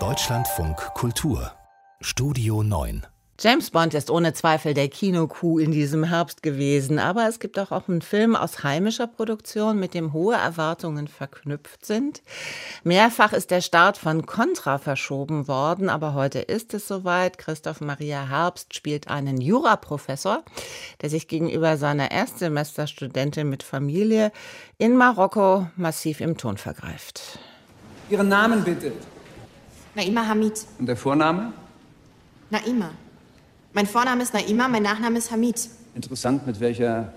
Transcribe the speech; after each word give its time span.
Deutschlandfunk 0.00 0.76
Kultur 0.94 1.52
Studio 2.00 2.64
9 2.64 3.06
James 3.38 3.70
Bond 3.70 3.94
ist 3.94 4.10
ohne 4.10 4.32
Zweifel 4.32 4.74
der 4.74 4.88
Kinokuh 4.88 5.60
in 5.60 5.70
diesem 5.70 6.02
Herbst 6.02 6.42
gewesen, 6.42 6.98
aber 6.98 7.28
es 7.28 7.38
gibt 7.38 7.56
auch, 7.56 7.70
auch 7.70 7.88
einen 7.88 8.02
Film 8.02 8.34
aus 8.34 8.64
heimischer 8.64 9.06
Produktion, 9.06 9.78
mit 9.78 9.94
dem 9.94 10.12
hohe 10.12 10.34
Erwartungen 10.34 11.06
verknüpft 11.06 11.86
sind. 11.86 12.22
Mehrfach 12.82 13.32
ist 13.32 13.52
der 13.52 13.60
Start 13.60 13.96
von 13.96 14.26
Contra 14.26 14.78
verschoben 14.78 15.46
worden, 15.46 15.88
aber 15.88 16.14
heute 16.14 16.40
ist 16.40 16.74
es 16.74 16.88
soweit. 16.88 17.38
Christoph 17.38 17.80
Maria 17.80 18.28
Herbst 18.28 18.74
spielt 18.74 19.06
einen 19.06 19.40
Juraprofessor, 19.40 20.42
der 21.00 21.10
sich 21.10 21.28
gegenüber 21.28 21.76
seiner 21.76 22.10
Erstsemesterstudentin 22.10 23.48
mit 23.48 23.62
Familie 23.62 24.32
in 24.78 24.96
Marokko 24.96 25.68
massiv 25.76 26.20
im 26.20 26.36
Ton 26.36 26.56
vergreift. 26.56 27.38
Ihren 28.10 28.28
Namen 28.28 28.62
bitte. 28.64 28.92
Naima 29.94 30.26
Hamid. 30.26 30.66
Und 30.78 30.86
der 30.86 30.96
Vorname? 30.96 31.52
Naima. 32.50 32.90
Mein 33.72 33.86
Vorname 33.86 34.22
ist 34.22 34.34
Naima, 34.34 34.68
mein 34.68 34.82
Nachname 34.82 35.18
ist 35.18 35.30
Hamid. 35.30 35.68
Interessant, 35.94 36.46
mit 36.46 36.60
welcher 36.60 37.12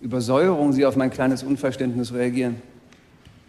Übersäuerung 0.00 0.72
Sie 0.72 0.84
auf 0.84 0.96
mein 0.96 1.10
kleines 1.10 1.42
Unverständnis 1.42 2.12
reagieren. 2.12 2.60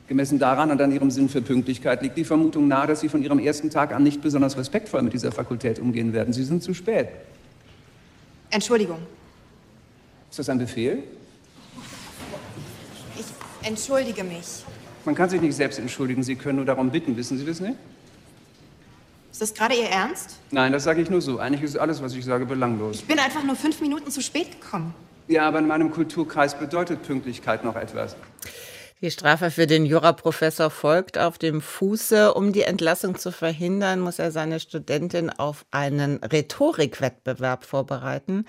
Gemessen 0.08 0.40
daran 0.40 0.72
und 0.72 0.82
an 0.82 0.92
Ihrem 0.92 1.12
Sinn 1.12 1.28
für 1.28 1.42
Pünktlichkeit 1.42 2.02
liegt 2.02 2.16
die 2.16 2.24
Vermutung 2.24 2.68
nahe, 2.68 2.88
dass 2.88 3.02
Sie 3.02 3.10
von 3.10 3.22
Ihrem 3.22 3.40
ersten 3.40 3.70
Tag 3.70 3.94
an 3.94 4.04
nicht 4.04 4.22
besonders 4.22 4.58
respektvoll 4.58 5.02
mit 5.02 5.14
dieser 5.14 5.34
Fakultät 5.34 5.80
umgehen 5.80 6.14
werden. 6.14 6.34
Sie 6.34 6.44
sind 6.44 6.64
zu 6.64 6.74
spät. 6.74 7.10
Entschuldigung. 8.50 9.00
Ist 10.30 10.40
das 10.40 10.50
ein 10.50 10.60
Befehl? 10.60 11.04
Ich 13.20 13.68
entschuldige 13.68 14.24
mich. 14.24 14.64
Man 15.08 15.16
kann 15.16 15.30
sich 15.30 15.40
nicht 15.40 15.56
selbst 15.56 15.80
entschuldigen, 15.80 16.22
Sie 16.22 16.36
können 16.36 16.58
nur 16.58 16.66
darum 16.66 16.92
bitten. 16.92 17.16
Wissen 17.16 17.38
Sie 17.38 17.46
das 17.46 17.62
nicht? 17.62 17.78
Ist 19.32 19.42
das 19.42 19.54
gerade 19.54 19.74
Ihr 19.74 19.88
Ernst? 19.88 20.38
Nein, 20.52 20.74
das 20.74 20.84
sage 20.84 21.02
ich 21.02 21.10
nur 21.10 21.22
so. 21.22 21.40
Eigentlich 21.40 21.64
ist 21.64 21.78
alles, 21.78 22.02
was 22.02 22.14
ich 22.14 22.26
sage, 22.26 22.46
belanglos. 22.46 22.98
Ich 22.98 23.06
bin 23.06 23.18
einfach 23.18 23.42
nur 23.42 23.56
fünf 23.56 23.80
Minuten 23.80 24.12
zu 24.12 24.22
spät 24.22 24.60
gekommen. 24.60 24.94
Ja, 25.30 25.48
aber 25.48 25.60
in 25.60 25.68
meinem 25.68 25.92
Kulturkreis 25.92 26.60
bedeutet 26.60 27.04
Pünktlichkeit 27.04 27.64
noch 27.64 27.78
etwas. 27.78 28.18
Die 29.00 29.10
Strafe 29.10 29.50
für 29.50 29.66
den 29.66 29.86
Juraprofessor 29.86 30.70
folgt 30.70 31.18
auf 31.18 31.38
dem 31.38 31.62
Fuße. 31.62 32.34
Um 32.34 32.52
die 32.52 32.64
Entlassung 32.64 33.16
zu 33.16 33.32
verhindern, 33.32 34.02
muss 34.02 34.20
er 34.20 34.32
seine 34.32 34.60
Studentin 34.60 35.30
auf 35.30 35.66
einen 35.72 36.18
Rhetorikwettbewerb 36.18 37.64
vorbereiten. 37.64 38.44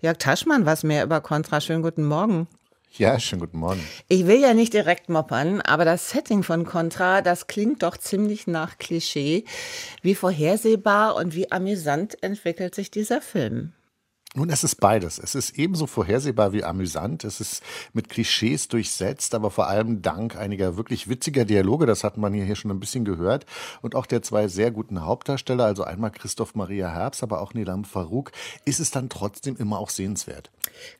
Jörg 0.00 0.18
Taschmann, 0.18 0.66
was 0.66 0.84
mehr 0.84 1.02
über 1.02 1.20
Contra. 1.20 1.60
Schönen 1.60 1.82
guten 1.82 2.04
Morgen. 2.04 2.46
Ja, 2.92 3.20
schönen 3.20 3.40
guten 3.40 3.58
Morgen. 3.58 3.86
Ich 4.08 4.26
will 4.26 4.40
ja 4.40 4.54
nicht 4.54 4.72
direkt 4.72 5.10
moppern, 5.10 5.60
aber 5.60 5.84
das 5.84 6.10
Setting 6.10 6.42
von 6.42 6.64
Contra, 6.64 7.20
das 7.20 7.46
klingt 7.46 7.82
doch 7.82 7.98
ziemlich 7.98 8.46
nach 8.46 8.78
Klischee. 8.78 9.44
Wie 10.00 10.14
vorhersehbar 10.14 11.14
und 11.16 11.34
wie 11.34 11.52
amüsant 11.52 12.22
entwickelt 12.22 12.74
sich 12.74 12.90
dieser 12.90 13.20
Film? 13.20 13.72
Nun, 14.36 14.50
es 14.50 14.64
ist 14.64 14.82
beides. 14.82 15.18
Es 15.18 15.34
ist 15.34 15.58
ebenso 15.58 15.86
vorhersehbar 15.86 16.52
wie 16.52 16.62
amüsant. 16.62 17.24
Es 17.24 17.40
ist 17.40 17.62
mit 17.94 18.10
Klischees 18.10 18.68
durchsetzt, 18.68 19.34
aber 19.34 19.50
vor 19.50 19.66
allem 19.66 20.02
dank 20.02 20.36
einiger 20.36 20.76
wirklich 20.76 21.08
witziger 21.08 21.46
Dialoge, 21.46 21.86
das 21.86 22.04
hat 22.04 22.18
man 22.18 22.34
hier 22.34 22.54
schon 22.54 22.70
ein 22.70 22.78
bisschen 22.78 23.06
gehört, 23.06 23.46
und 23.80 23.94
auch 23.94 24.04
der 24.04 24.20
zwei 24.20 24.46
sehr 24.48 24.70
guten 24.70 25.02
Hauptdarsteller, 25.02 25.64
also 25.64 25.84
einmal 25.84 26.10
Christoph 26.10 26.54
Maria 26.54 26.92
Herbst, 26.92 27.22
aber 27.22 27.40
auch 27.40 27.54
Nilam 27.54 27.86
Farouk, 27.86 28.30
ist 28.66 28.78
es 28.78 28.90
dann 28.90 29.08
trotzdem 29.08 29.56
immer 29.56 29.78
auch 29.78 29.88
sehenswert. 29.88 30.50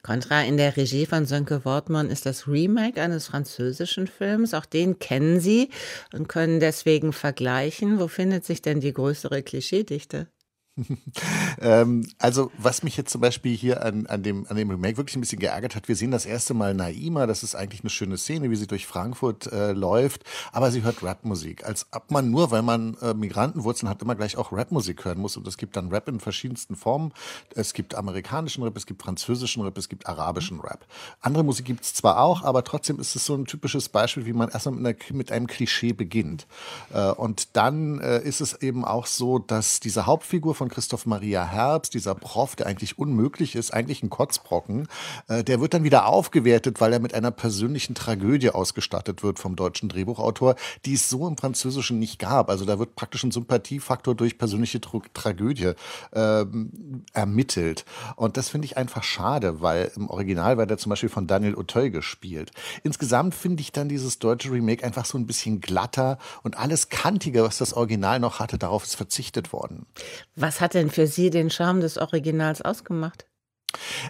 Contra 0.02 0.40
in 0.40 0.56
der 0.56 0.78
Regie 0.78 1.04
von 1.04 1.26
Sönke 1.26 1.66
Wortmann 1.66 2.08
ist 2.08 2.24
das 2.24 2.48
Remake 2.48 3.02
eines 3.02 3.26
französischen 3.26 4.06
Films. 4.06 4.54
Auch 4.54 4.64
den 4.64 4.98
kennen 4.98 5.40
Sie 5.40 5.68
und 6.14 6.26
können 6.26 6.58
deswegen 6.58 7.12
vergleichen. 7.12 8.00
Wo 8.00 8.08
findet 8.08 8.46
sich 8.46 8.62
denn 8.62 8.80
die 8.80 8.94
größere 8.94 9.42
Klischeedichte? 9.42 10.28
ähm, 11.60 12.06
also, 12.18 12.50
was 12.58 12.82
mich 12.82 12.96
jetzt 12.96 13.10
zum 13.10 13.20
Beispiel 13.20 13.56
hier 13.56 13.82
an, 13.82 14.06
an, 14.06 14.22
dem, 14.22 14.46
an 14.48 14.56
dem 14.56 14.70
Remake 14.70 14.96
wirklich 14.98 15.16
ein 15.16 15.20
bisschen 15.20 15.38
geärgert 15.38 15.74
hat, 15.74 15.88
wir 15.88 15.96
sehen 15.96 16.10
das 16.10 16.26
erste 16.26 16.54
Mal 16.54 16.74
Naima, 16.74 17.26
das 17.26 17.42
ist 17.42 17.54
eigentlich 17.54 17.80
eine 17.80 17.90
schöne 17.90 18.18
Szene, 18.18 18.50
wie 18.50 18.56
sie 18.56 18.66
durch 18.66 18.86
Frankfurt 18.86 19.50
äh, 19.52 19.72
läuft, 19.72 20.24
aber 20.52 20.70
sie 20.70 20.82
hört 20.82 21.02
Rapmusik. 21.02 21.64
Als 21.64 21.86
ob 21.92 22.10
man 22.10 22.30
nur, 22.30 22.50
weil 22.50 22.62
man 22.62 22.96
äh, 23.00 23.14
Migrantenwurzeln 23.14 23.88
hat, 23.88 24.02
immer 24.02 24.14
gleich 24.14 24.36
auch 24.36 24.52
Rapmusik 24.52 25.04
hören 25.04 25.18
muss. 25.18 25.36
Und 25.36 25.48
es 25.48 25.56
gibt 25.56 25.76
dann 25.76 25.88
Rap 25.88 26.08
in 26.08 26.20
verschiedensten 26.20 26.76
Formen. 26.76 27.12
Es 27.54 27.72
gibt 27.72 27.94
amerikanischen 27.94 28.62
Rap, 28.62 28.76
es 28.76 28.86
gibt 28.86 29.02
französischen 29.02 29.62
Rap, 29.62 29.78
es 29.78 29.88
gibt 29.88 30.06
arabischen 30.06 30.60
Rap. 30.60 30.86
Andere 31.20 31.44
Musik 31.44 31.64
gibt 31.64 31.84
es 31.84 31.94
zwar 31.94 32.20
auch, 32.20 32.42
aber 32.42 32.64
trotzdem 32.64 33.00
ist 33.00 33.16
es 33.16 33.24
so 33.24 33.34
ein 33.34 33.46
typisches 33.46 33.88
Beispiel, 33.88 34.26
wie 34.26 34.32
man 34.34 34.50
erstmal 34.50 34.74
mit, 34.74 35.10
mit 35.12 35.32
einem 35.32 35.46
Klischee 35.46 35.92
beginnt. 35.92 36.46
Äh, 36.92 37.10
und 37.12 37.56
dann 37.56 38.00
äh, 38.00 38.22
ist 38.22 38.40
es 38.40 38.60
eben 38.60 38.84
auch 38.84 39.06
so, 39.06 39.38
dass 39.38 39.80
diese 39.80 40.06
Hauptfigur 40.06 40.54
von 40.54 40.65
von 40.66 40.70
Christoph 40.70 41.06
Maria 41.06 41.44
Herbst, 41.44 41.94
dieser 41.94 42.14
Prof, 42.16 42.56
der 42.56 42.66
eigentlich 42.66 42.98
unmöglich 42.98 43.54
ist, 43.54 43.72
eigentlich 43.72 44.02
ein 44.02 44.10
Kotzbrocken, 44.10 44.88
äh, 45.28 45.44
der 45.44 45.60
wird 45.60 45.74
dann 45.74 45.84
wieder 45.84 46.06
aufgewertet, 46.06 46.80
weil 46.80 46.92
er 46.92 46.98
mit 46.98 47.14
einer 47.14 47.30
persönlichen 47.30 47.94
Tragödie 47.94 48.50
ausgestattet 48.50 49.22
wird 49.22 49.38
vom 49.38 49.54
deutschen 49.54 49.88
Drehbuchautor, 49.88 50.56
die 50.84 50.94
es 50.94 51.08
so 51.08 51.28
im 51.28 51.36
Französischen 51.36 51.98
nicht 52.00 52.18
gab. 52.18 52.50
Also 52.50 52.64
da 52.64 52.80
wird 52.80 52.96
praktisch 52.96 53.22
ein 53.22 53.30
Sympathiefaktor 53.30 54.14
durch 54.14 54.38
persönliche 54.38 54.80
Tra 54.80 55.00
Tragödie 55.14 55.72
ähm, 56.12 57.04
ermittelt. 57.12 57.84
Und 58.16 58.36
das 58.36 58.48
finde 58.48 58.64
ich 58.64 58.76
einfach 58.76 59.02
schade, 59.02 59.60
weil 59.60 59.92
im 59.94 60.08
Original 60.08 60.56
war 60.56 60.66
der 60.66 60.78
zum 60.78 60.90
Beispiel 60.90 61.10
von 61.10 61.26
Daniel 61.26 61.54
Auteuil 61.54 61.90
gespielt. 61.90 62.50
Insgesamt 62.82 63.34
finde 63.34 63.60
ich 63.60 63.72
dann 63.72 63.88
dieses 63.88 64.18
deutsche 64.18 64.50
Remake 64.50 64.84
einfach 64.84 65.04
so 65.04 65.18
ein 65.18 65.26
bisschen 65.26 65.60
glatter 65.60 66.18
und 66.42 66.58
alles 66.58 66.88
kantiger, 66.88 67.44
was 67.44 67.58
das 67.58 67.74
Original 67.74 68.18
noch 68.18 68.40
hatte, 68.40 68.58
darauf 68.58 68.84
ist 68.84 68.96
verzichtet 68.96 69.52
worden. 69.52 69.86
Was 70.34 70.55
was 70.56 70.62
hat 70.62 70.72
denn 70.72 70.88
für 70.88 71.06
Sie 71.06 71.28
den 71.28 71.50
Charme 71.50 71.80
des 71.80 71.98
Originals 71.98 72.62
ausgemacht? 72.62 73.26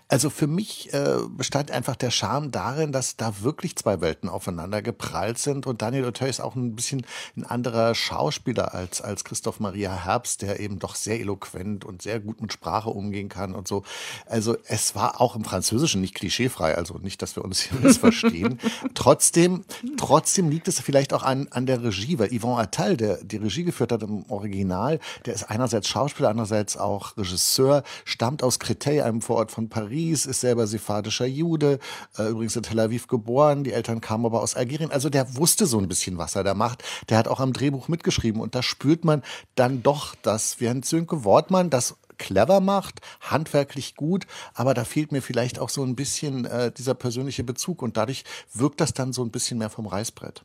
Also 0.08 0.30
für 0.30 0.46
mich 0.46 0.92
äh, 0.92 1.18
bestand 1.28 1.70
einfach 1.70 1.96
der 1.96 2.10
Charme 2.10 2.50
darin, 2.50 2.92
dass 2.92 3.16
da 3.16 3.42
wirklich 3.42 3.76
zwei 3.76 4.00
Welten 4.00 4.28
aufeinander 4.28 4.82
geprallt 4.82 5.38
sind 5.38 5.66
und 5.66 5.82
Daniel 5.82 6.06
Auteuil 6.06 6.30
ist 6.30 6.40
auch 6.40 6.54
ein 6.54 6.74
bisschen 6.74 7.06
ein 7.36 7.44
anderer 7.44 7.94
Schauspieler 7.94 8.74
als, 8.74 9.00
als 9.00 9.24
Christoph 9.24 9.60
Maria 9.60 10.04
Herbst, 10.04 10.42
der 10.42 10.60
eben 10.60 10.78
doch 10.78 10.94
sehr 10.94 11.20
eloquent 11.20 11.84
und 11.84 12.02
sehr 12.02 12.20
gut 12.20 12.40
mit 12.40 12.52
Sprache 12.52 12.90
umgehen 12.90 13.28
kann 13.28 13.54
und 13.54 13.68
so. 13.68 13.82
Also 14.26 14.56
es 14.66 14.94
war 14.94 15.20
auch 15.20 15.36
im 15.36 15.44
Französischen 15.44 16.00
nicht 16.00 16.14
klischeefrei, 16.14 16.74
also 16.74 16.98
nicht, 16.98 17.22
dass 17.22 17.36
wir 17.36 17.44
uns 17.44 17.60
hier 17.60 17.78
missverstehen. 17.82 18.60
trotzdem, 18.94 19.64
trotzdem 19.96 20.48
liegt 20.50 20.68
es 20.68 20.80
vielleicht 20.80 21.12
auch 21.12 21.22
an, 21.22 21.48
an 21.50 21.66
der 21.66 21.82
Regie, 21.82 22.18
weil 22.18 22.36
Yvon 22.36 22.58
Attal, 22.58 22.96
der 22.96 23.22
die 23.22 23.36
Regie 23.36 23.64
geführt 23.64 23.92
hat 23.92 24.02
im 24.02 24.24
Original, 24.30 25.00
der 25.24 25.34
ist 25.34 25.44
einerseits 25.44 25.88
Schauspieler, 25.88 26.28
andererseits 26.30 26.76
auch 26.76 27.16
Regisseur, 27.16 27.82
stammt 28.04 28.42
aus 28.42 28.60
Créteil, 28.60 29.02
einem 29.02 29.22
Vorort 29.22 29.50
von 29.56 29.70
Paris, 29.70 30.26
ist 30.26 30.42
selber 30.42 30.66
sephardischer 30.66 31.24
Jude, 31.24 31.78
äh, 32.18 32.28
übrigens 32.28 32.56
in 32.56 32.62
Tel 32.62 32.78
Aviv 32.78 33.06
geboren, 33.06 33.64
die 33.64 33.72
Eltern 33.72 34.02
kamen 34.02 34.26
aber 34.26 34.42
aus 34.42 34.54
Algerien. 34.54 34.90
Also 34.90 35.08
der 35.08 35.34
wusste 35.36 35.64
so 35.64 35.78
ein 35.78 35.88
bisschen, 35.88 36.18
was 36.18 36.36
er 36.36 36.44
da 36.44 36.52
macht. 36.52 36.84
Der 37.08 37.16
hat 37.16 37.26
auch 37.26 37.40
am 37.40 37.54
Drehbuch 37.54 37.88
mitgeschrieben 37.88 38.42
und 38.42 38.54
da 38.54 38.62
spürt 38.62 39.06
man 39.06 39.22
dann 39.54 39.82
doch, 39.82 40.14
dass 40.16 40.56
Bernd 40.56 40.84
Sönke 40.84 41.24
Wortmann 41.24 41.70
das 41.70 41.96
clever 42.18 42.60
macht, 42.60 43.00
handwerklich 43.22 43.94
gut, 43.96 44.26
aber 44.52 44.74
da 44.74 44.84
fehlt 44.84 45.10
mir 45.10 45.22
vielleicht 45.22 45.58
auch 45.58 45.70
so 45.70 45.82
ein 45.82 45.96
bisschen 45.96 46.44
äh, 46.44 46.70
dieser 46.70 46.94
persönliche 46.94 47.42
Bezug 47.42 47.80
und 47.80 47.96
dadurch 47.96 48.24
wirkt 48.52 48.82
das 48.82 48.92
dann 48.92 49.14
so 49.14 49.24
ein 49.24 49.30
bisschen 49.30 49.56
mehr 49.56 49.70
vom 49.70 49.86
Reißbrett. 49.86 50.44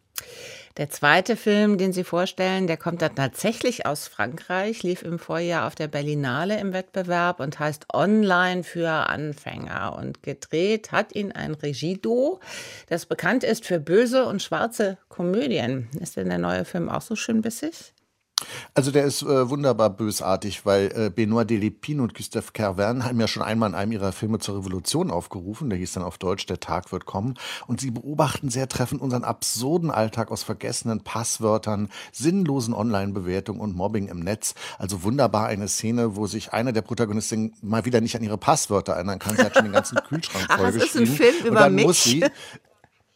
Der 0.78 0.90
zweite 0.90 1.36
Film, 1.36 1.78
den 1.78 1.92
Sie 1.92 2.06
vorstellen, 2.06 2.66
der 2.66 2.78
kommt 2.78 3.02
dann 3.02 3.14
tatsächlich 3.14 3.86
aus 3.86 4.08
Frankreich, 4.08 4.84
lief 4.84 5.02
im 5.02 5.20
Vorjahr 5.20 5.68
auf 5.68 5.76
der 5.76 5.90
Berlinale 5.90 6.60
im 6.60 6.72
Wettbewerb 6.72 7.42
und 7.42 7.60
heißt 7.60 7.94
Online 7.94 8.64
für 8.64 8.90
Anfänger. 8.90 9.98
Und 9.98 10.24
gedreht 10.24 10.94
hat 10.94 11.14
ihn 11.14 11.34
ein 11.34 11.56
Regiedo, 11.56 12.40
das 12.88 13.06
bekannt 13.06 13.44
ist 13.44 13.66
für 13.66 13.80
böse 13.80 14.26
und 14.26 14.42
schwarze 14.42 14.98
Komödien. 15.10 15.90
Ist 16.00 16.16
denn 16.16 16.30
der 16.30 16.38
neue 16.38 16.64
Film 16.64 16.88
auch 16.88 17.02
so 17.02 17.18
schön 17.18 17.42
bissig? 17.42 17.94
Also 18.74 18.92
der 18.92 19.06
ist 19.06 19.22
äh, 19.22 19.50
wunderbar 19.50 19.90
bösartig, 19.90 20.66
weil 20.66 20.92
äh, 20.96 21.10
Benoit 21.10 21.50
Delépine 21.50 22.02
und 22.02 22.14
Gustave 22.14 22.52
Kervern 22.54 23.06
haben 23.06 23.20
ja 23.20 23.28
schon 23.28 23.44
einmal 23.44 23.70
in 23.70 23.76
einem 23.76 23.92
ihrer 23.92 24.12
Filme 24.12 24.40
zur 24.40 24.58
Revolution 24.58 25.12
aufgerufen. 25.12 25.70
Der 25.70 25.80
hieß 25.80 25.94
dann 25.94 26.04
auf 26.04 26.18
Deutsch 26.18 26.46
Der 26.46 26.60
Tag 26.60 26.92
wird 26.92 27.06
kommen. 27.06 27.36
Und 27.68 27.82
sie 27.82 27.92
beobachten 27.92 28.50
sehr 28.50 28.68
treffend 28.68 29.02
unseren 29.02 29.24
absurden 29.24 29.92
Alltag 29.92 30.32
aus 30.32 30.44
vergessenen 30.44 31.02
Passwörtern, 31.04 31.90
sinnlosen 32.12 32.74
Online-Bewertungen 32.74 33.60
und 33.60 33.76
Mobbing 33.76 34.08
im 34.08 34.20
Netz. 34.20 34.56
Also 34.78 35.04
wunderbar 35.04 35.48
eine 35.48 35.68
Szene, 35.68 36.16
wo 36.16 36.28
sich 36.28 36.54
eine 36.54 36.74
der 36.74 36.82
Protagonisten 36.82 37.54
mal 37.62 37.86
wieder 37.86 38.02
nicht 38.02 38.16
an 38.16 38.24
ihre 38.24 38.38
Passwörter 38.38 38.94
erinnern 38.94 39.20
kann. 39.20 39.36
Sie 39.36 39.44
hat 39.44 39.56
schon 39.56 39.66
den 39.66 39.74
ganzen 39.74 39.98
Kühlschrank 40.08 40.48
vollgeschrieben. 40.52 40.68
Ach, 40.68 40.74
das 40.74 40.86
ist 40.86 40.98
ein 40.98 41.08
Film 41.08 41.36
über 41.40 41.50
und 41.50 41.56
dann 41.56 41.76
mich. 41.76 41.86
Muss 41.86 42.04
sie 42.04 42.26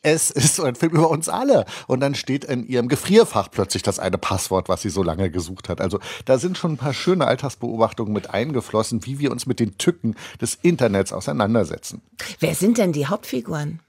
es 0.05 0.29
ist 0.29 0.55
so 0.55 0.63
ein 0.63 0.75
Film 0.75 0.93
über 0.93 1.09
uns 1.09 1.29
alle. 1.29 1.65
Und 1.87 1.99
dann 1.99 2.15
steht 2.15 2.45
in 2.45 2.67
ihrem 2.67 2.87
Gefrierfach 2.87 3.49
plötzlich 3.49 3.81
das 3.81 3.97
eine 3.99 4.17
Passwort, 4.17 4.69
was 4.69 4.83
sie 4.83 4.89
so 4.89 5.01
lange 5.01 5.31
gesucht 5.31 5.67
hat. 5.67 5.81
Also 5.81 5.99
da 6.25 6.37
sind 6.37 6.57
schon 6.57 6.73
ein 6.73 6.77
paar 6.77 6.93
schöne 6.93 7.25
Alltagsbeobachtungen 7.25 8.13
mit 8.13 8.29
eingeflossen, 8.29 9.05
wie 9.05 9.19
wir 9.19 9.31
uns 9.31 9.47
mit 9.47 9.59
den 9.59 9.77
Tücken 9.77 10.15
des 10.39 10.59
Internets 10.61 11.11
auseinandersetzen. 11.11 12.01
Wer 12.39 12.53
sind 12.53 12.77
denn 12.77 12.93
die 12.93 13.07
Hauptfiguren? 13.07 13.79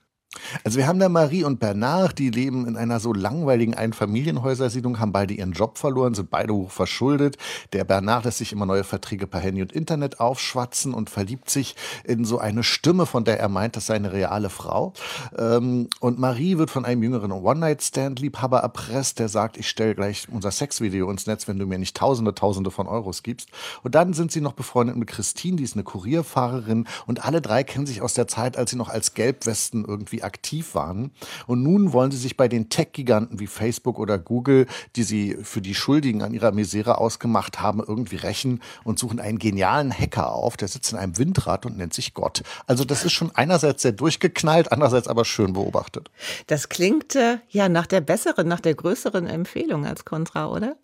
Also 0.65 0.79
wir 0.79 0.87
haben 0.87 0.99
da 0.99 1.09
Marie 1.09 1.45
und 1.45 1.61
Bernard, 1.61 2.19
die 2.19 2.31
leben 2.31 2.67
in 2.67 2.77
einer 2.77 3.01
so 3.01 3.13
langweiligen 3.13 3.75
Einfamilienhäusersiedlung, 3.75 4.99
haben 4.99 5.13
beide 5.13 5.35
ihren 5.35 5.53
Job 5.53 5.79
verloren, 5.79 6.15
sind 6.15 6.31
beide 6.31 6.55
hoch 6.55 6.71
verschuldet. 6.71 7.37
Der 7.73 7.85
Bernard 7.85 8.25
lässt 8.25 8.39
sich 8.39 8.53
immer 8.53 8.67
neue 8.67 8.85
Verträge 8.85 9.27
per 9.27 9.41
Handy 9.41 9.63
und 9.63 9.73
Internet 9.73 10.21
aufschwatzen 10.21 10.95
und 10.95 11.11
verliebt 11.11 11.51
sich 11.51 11.77
in 12.05 12.25
so 12.25 12.39
eine 12.39 12.63
Stimme, 12.63 13.07
von 13.07 13.25
der 13.25 13.41
er 13.41 13.49
meint, 13.49 13.77
das 13.77 13.87
sei 13.87 13.95
eine 13.95 14.13
reale 14.13 14.51
Frau. 14.51 14.93
Ähm, 15.39 15.89
und 16.01 16.19
Marie 16.19 16.59
wird 16.59 16.71
von 16.71 16.85
einem 16.85 17.03
jüngeren 17.03 17.33
One-Night-Stand-Liebhaber 17.33 18.61
erpresst, 18.61 19.19
der 19.19 19.29
sagt, 19.29 19.57
ich 19.57 19.69
stelle 19.69 19.95
gleich 19.95 20.27
unser 20.31 20.51
Sexvideo 20.51 21.11
ins 21.11 21.27
Netz, 21.27 21.49
wenn 21.49 21.59
du 21.59 21.67
mir 21.67 21.79
nicht 21.79 21.97
Tausende, 21.97 22.35
Tausende 22.35 22.71
von 22.71 22.87
Euros 22.87 23.23
gibst. 23.23 23.49
Und 23.83 23.95
dann 23.95 24.13
sind 24.13 24.33
sie 24.33 24.41
noch 24.41 24.53
befreundet 24.53 24.97
mit 24.97 25.09
Christine, 25.09 25.57
die 25.57 25.65
ist 25.65 25.75
eine 25.75 25.85
Kurierfahrerin 25.85 26.87
und 27.07 27.25
alle 27.25 27.41
drei 27.41 27.65
kennen 27.65 27.87
sich 27.87 28.03
aus 28.03 28.15
der 28.15 28.29
Zeit, 28.29 28.57
als 28.57 28.71
sie 28.71 28.77
noch 28.77 28.89
als 28.89 29.15
Gelbwesten 29.15 29.85
irgendwie 29.85 30.23
aktiv 30.27 30.75
waren. 30.75 31.11
Und 31.47 31.63
nun 31.63 31.95
wollen 31.95 32.11
sie 32.11 32.19
sich 32.19 32.37
bei 32.37 32.49
den 32.49 32.69
Tech-Giganten 32.69 33.41
wie 33.41 33.47
Facebook 33.47 33.99
oder 33.99 34.19
Google, 34.19 34.67
die 34.97 35.05
sie 35.05 35.39
für 35.43 35.63
die 35.63 35.75
Schuldigen 35.75 36.23
an 36.23 36.35
ihrer 36.35 36.53
Misere 36.53 36.99
ausgemacht 36.99 37.61
haben, 37.61 37.83
irgendwie 37.87 38.17
rächen 38.17 38.61
und 38.85 38.99
suchen 38.99 39.21
einen 39.21 39.39
genialen 39.39 39.91
Hacker 39.91 40.33
auf, 40.33 40.57
der 40.57 40.69
sitzt 40.69 40.93
in 40.93 40.99
einem 40.99 41.17
Windrad 41.17 41.65
und 41.65 41.79
nennt 41.79 41.95
sich 41.95 42.13
Gott. 42.13 42.43
Also 42.67 42.85
das 42.85 43.05
ist 43.05 43.13
schon 43.13 43.31
einerseits 43.35 43.83
sehr 43.83 43.93
durchgeknallt, 43.93 44.73
andererseits 44.73 45.09
aber 45.09 45.25
schön 45.25 45.55
beobachtet. 45.55 46.11
Das 46.49 46.69
klingt 46.69 47.15
äh, 47.15 47.39
ja 47.49 47.69
nach 47.69 47.87
der 47.87 48.01
besseren, 48.01 48.49
nach 48.49 48.61
der 48.61 48.75
größeren 48.75 49.27
Empfehlung 49.27 49.87
als 49.87 50.05
Contra, 50.05 50.49
oder? 50.49 50.77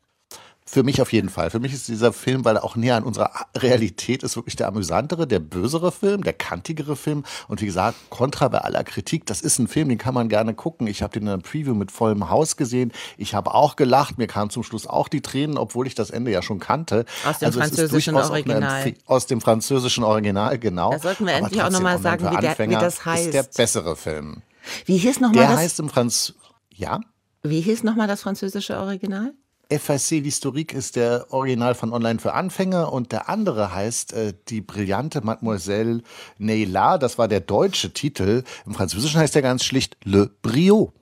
Für 0.72 0.84
mich 0.84 1.02
auf 1.02 1.12
jeden 1.12 1.28
Fall. 1.28 1.50
Für 1.50 1.60
mich 1.60 1.74
ist 1.74 1.88
dieser 1.88 2.14
Film, 2.14 2.46
weil 2.46 2.56
er 2.56 2.64
auch 2.64 2.76
näher 2.76 2.96
an 2.96 3.02
unserer 3.02 3.30
Realität 3.54 4.22
ist, 4.22 4.36
wirklich 4.36 4.56
der 4.56 4.68
amüsantere, 4.68 5.26
der 5.26 5.38
bösere 5.38 5.92
Film, 5.92 6.24
der 6.24 6.32
kantigere 6.32 6.96
Film. 6.96 7.24
Und 7.46 7.60
wie 7.60 7.66
gesagt, 7.66 7.98
kontra 8.08 8.48
bei 8.48 8.56
aller 8.56 8.82
Kritik, 8.82 9.26
das 9.26 9.42
ist 9.42 9.58
ein 9.58 9.68
Film, 9.68 9.90
den 9.90 9.98
kann 9.98 10.14
man 10.14 10.30
gerne 10.30 10.54
gucken. 10.54 10.86
Ich 10.86 11.02
habe 11.02 11.12
den 11.12 11.24
in 11.24 11.28
einem 11.28 11.42
Preview 11.42 11.74
mit 11.74 11.92
vollem 11.92 12.30
Haus 12.30 12.56
gesehen. 12.56 12.90
Ich 13.18 13.34
habe 13.34 13.52
auch 13.52 13.76
gelacht. 13.76 14.16
Mir 14.16 14.28
kamen 14.28 14.48
zum 14.48 14.62
Schluss 14.62 14.86
auch 14.86 15.08
die 15.08 15.20
Tränen, 15.20 15.58
obwohl 15.58 15.86
ich 15.86 15.94
das 15.94 16.08
Ende 16.08 16.30
ja 16.30 16.40
schon 16.40 16.58
kannte. 16.58 17.04
Aus 17.26 17.40
dem 17.40 17.46
also 17.48 17.60
französischen 17.60 18.16
Original. 18.16 18.94
Aus 19.04 19.26
dem 19.26 19.42
französischen 19.42 20.04
Original, 20.04 20.58
genau. 20.58 20.92
Da 20.92 21.00
sollten 21.00 21.26
wir 21.26 21.34
endlich 21.34 21.62
auch 21.62 21.68
nochmal 21.68 21.98
sagen, 21.98 22.30
wie, 22.30 22.40
der, 22.40 22.58
wie, 22.58 22.72
das 22.72 23.04
heißt. 23.04 23.26
ist 23.26 23.34
der 23.34 23.42
bessere 23.42 23.94
Film. 23.94 24.40
Wie 24.86 24.96
hieß 24.96 25.20
nochmal 25.20 25.42
das? 25.42 25.48
Der 25.48 25.58
heißt 25.58 25.80
im 25.80 25.90
Franz... 25.90 26.32
Ja? 26.70 27.00
Wie 27.42 27.60
hieß 27.60 27.82
nochmal 27.82 28.08
das 28.08 28.22
französische 28.22 28.78
Original? 28.78 29.34
FAC 29.70 30.20
L'Historique 30.20 30.74
ist 30.74 30.96
der 30.96 31.26
Original 31.30 31.74
von 31.74 31.92
Online 31.92 32.18
für 32.18 32.34
Anfänger 32.34 32.92
und 32.92 33.12
der 33.12 33.28
andere 33.28 33.74
heißt 33.74 34.12
äh, 34.12 34.34
Die 34.48 34.60
brillante 34.60 35.20
Mademoiselle 35.22 36.02
Neyla. 36.38 36.98
Das 36.98 37.18
war 37.18 37.28
der 37.28 37.40
deutsche 37.40 37.92
Titel. 37.92 38.44
Im 38.66 38.74
Französischen 38.74 39.20
heißt 39.20 39.36
er 39.36 39.42
ganz 39.42 39.64
schlicht 39.64 39.96
Le 40.04 40.30
Brio. 40.42 40.92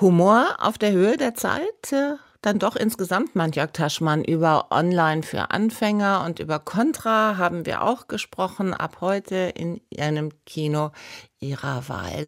Humor 0.00 0.56
auf 0.58 0.78
der 0.78 0.92
Höhe 0.92 1.16
der 1.16 1.34
Zeit. 1.34 1.92
Äh, 1.92 2.16
dann 2.42 2.58
doch 2.58 2.74
insgesamt, 2.74 3.36
Manjak 3.36 3.74
Taschmann, 3.74 4.24
über 4.24 4.68
Online 4.70 5.22
für 5.22 5.50
Anfänger 5.50 6.24
und 6.24 6.38
über 6.38 6.58
Contra 6.58 7.36
haben 7.36 7.66
wir 7.66 7.82
auch 7.82 8.08
gesprochen. 8.08 8.72
Ab 8.72 8.98
heute 9.02 9.52
in 9.54 9.80
einem 9.98 10.30
Kino 10.46 10.92
Ihrer 11.38 11.86
Wahl. 11.88 12.26